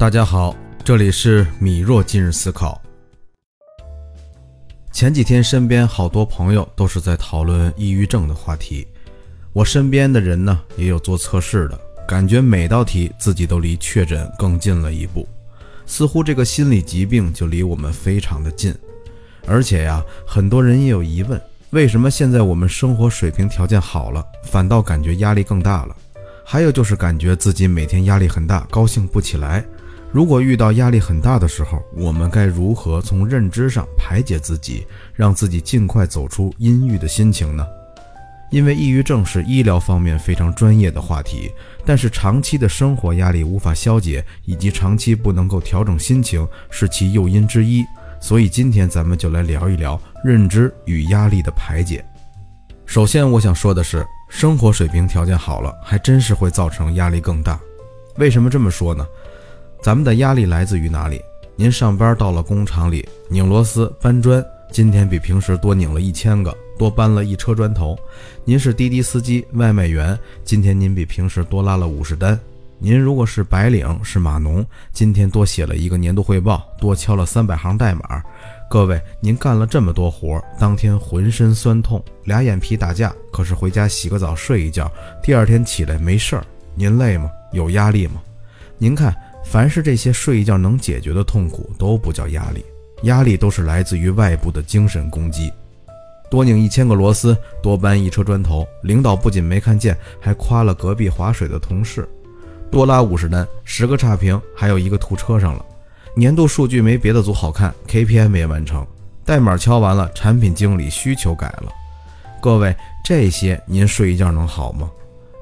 [0.00, 2.80] 大家好，这里是米若今日思考。
[4.90, 8.88] 前几天身边好多朋友都是在讨论抑郁症的话题，
[9.52, 11.78] 我身边的人呢也有做测试的，
[12.08, 15.28] 感觉每道题自己都离确诊更近了一步，
[15.84, 18.74] 似乎这个心理疾病就离我们非常的近。
[19.46, 21.38] 而且呀，很多人也有疑问，
[21.72, 25.94] 为什么现在我们生活水平条件好了，反倒感觉压力更大了？
[26.42, 29.62] 还有就是感觉自己每天压力很大，高兴不起来。
[30.12, 37.64] 如果遇到压力很大的时候，我们该如何从认知上排解自己，让自己尽快走出阴郁的心情呢？
[38.50, 41.48] 因为抑郁症是医疗方面非常专业的话题，
[41.86, 47.84] 但是长期的生活压力无法消解，以及长期不能够调整心情是其诱因之一。
[48.20, 52.04] 所以今天咱们就来聊一聊认知与压力的排解。
[52.84, 57.56] 首先，我想说的是，生活水平条件好了，还真是会造成压力更大。
[58.16, 59.06] 为什么这么说呢？
[59.82, 61.22] 咱们的压力来自于哪里？
[61.56, 67.98] 您上班到了工厂里拧螺丝搬砖，今天比平时多拧了一千个，多搬了一车砖头。
[68.44, 72.38] 您是滴滴司机、外卖员，今天您比平时多拉了五十单。
[72.78, 78.22] 您如果是白领、是码农，今天多写了一个年度汇报，多敲了三百行代码。
[78.68, 84.90] 各位，您干了这么多活，当天浑身酸痛，俩眼皮打架，可是回家洗个澡睡一觉，
[85.22, 86.44] 第二天起来没事儿。
[86.74, 87.30] 您累吗？
[87.52, 88.20] 有压力吗？
[88.76, 89.14] 您看。
[89.44, 92.64] 凡是这些睡一觉能解决的痛苦都不叫压力，
[93.02, 95.52] 压力都是来自于外部的精神攻击。
[96.30, 102.08] 多拧一千个螺丝，多搬一车砖头，领导不仅没看见，还夸了隔壁划水的同事。
[102.70, 105.64] 多拉五十单，十个差评，还有一个吐车上了。
[106.14, 108.86] 年度数据没别的组好看，KPI 没完成，
[109.24, 111.72] 代码敲完了，产品经理需求改了。
[112.40, 114.88] 各位，这些您睡一觉能好吗？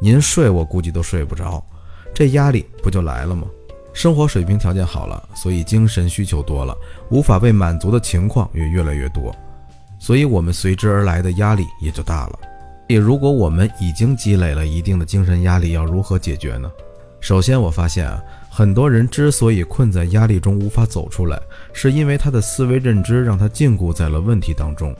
[0.00, 1.64] 您睡我估计都睡不着，
[2.12, 3.46] 这压力不就来了吗？
[3.94, 6.76] 生活水平条件好了，所以精神需求多了，
[7.10, 9.34] 无法被满足的情况也越来越多，
[9.98, 12.38] 所以我们随之而来的压力也就大了。
[12.88, 16.70] 也如果我们已经积累了一定的精神压力，要如何解决呢？
[17.20, 21.40] 首先，我发现啊，很多人之所以困在压力中无法走出来，
[21.72, 24.94] 是因为他的思维认知让他禁锢在了问题当中。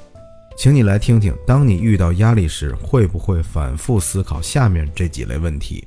[0.56, 5.86] 请你来听听，当你遇到压力时，会不会反复思考下面这几类问题：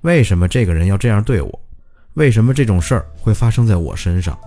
[0.00, 1.60] 为什么这个人要这样对我？
[2.20, 4.38] 为什么这种事儿会发生在我身上？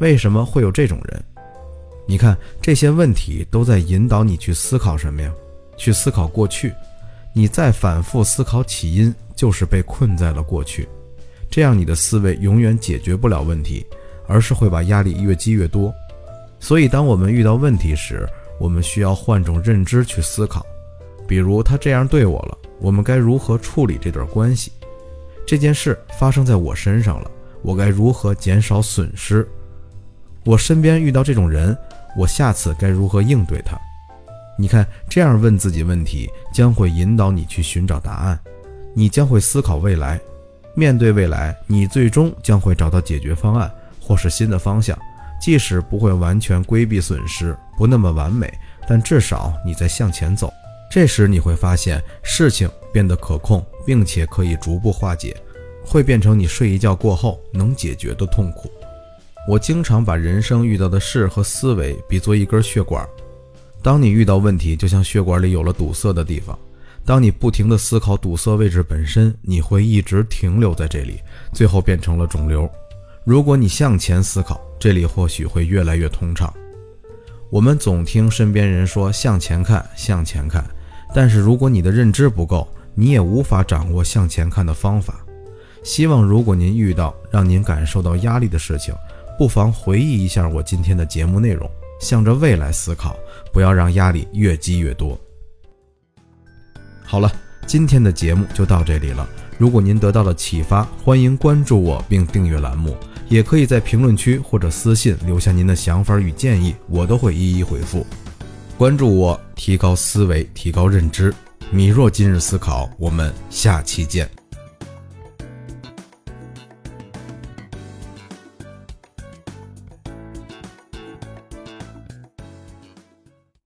[0.00, 1.24] 为什么会有这种人？
[2.08, 5.32] 你看这些问题都在引导你去思考什么呀？
[5.76, 6.74] 去思考过去。
[7.32, 10.88] 你再反复思考起因，就是被困在了过去。
[11.48, 13.86] 这样你的思维永远解决不了问题，
[14.26, 15.94] 而是会把压力越积越多。
[16.58, 20.66] 所以，当我们遇到问题时，我们需要换种认知去思考。
[21.28, 24.72] 比如他这样对我了，我们该如何处理这段关系？
[25.46, 27.30] 这件事发生在我身上了，
[27.62, 29.46] 我该如何减少损失？
[30.44, 31.76] 我身边遇到这种人，
[32.16, 33.78] 我下次该如何应对他？
[34.58, 38.38] 你看，这样问自己问题，将会引导你去寻找答案。
[38.94, 40.20] 你将会思考未来，
[40.74, 44.96] 面对未来，你最终将会找到解决方案或是新的方向。
[45.40, 48.50] 即使不会完全规避损失，不那么完美，
[48.88, 50.50] 但至少你在向前走。
[50.90, 55.36] 这时你会发现事情变得可控，并且可以逐步化解，
[55.84, 58.70] 会变成你睡一觉过后能解决的痛苦。
[59.48, 63.04] 我经常把人生遇到的事和思维比作一根血管，
[63.82, 66.56] 当你遇到问题，就像血管里有了堵塞的地方，
[67.04, 71.18] 当你不停地思考堵塞位置本身，你会一直停留在这里，
[71.52, 72.70] 最后变成了肿瘤。
[73.24, 76.52] 如果你向前思考，这里或许会越来越通畅。
[77.50, 80.64] 我们总听身边人说向前看，向前看。
[81.14, 85.24] 但是如果你的认知不够，你也无法掌握向前看的方法。
[85.82, 88.94] 希望如果您遇到让您感受到压力的事情，
[89.38, 93.16] 不妨回忆一下我今天的节目内容，向着未来思考，
[93.52, 95.20] 不要让压力越积越多。
[97.04, 97.30] 好了，
[97.66, 99.28] 今天的节目就到这里了。
[99.58, 102.96] 如果您得到了启发，欢迎关注我并订阅栏目，
[103.28, 108.06] 也可以在评论区或者私信留下您的想法与建议，我都会一一回复。
[108.78, 111.32] 关注我，提高思维，提高认知。
[111.70, 114.28] 米若今日思考，我们下期见。